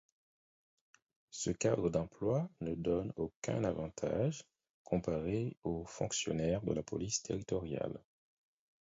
Ce 1.29 1.51
cadre 1.51 1.91
d'emploi 1.91 2.49
ne 2.61 2.73
donne 2.73 3.13
aucun 3.17 3.63
avantage 3.63 4.43
comparé 4.83 5.55
aux 5.61 5.85
fonctionnaires 5.85 6.63
de 6.63 6.73
la 6.73 6.81
police 6.81 7.21
territoriale. 7.21 8.01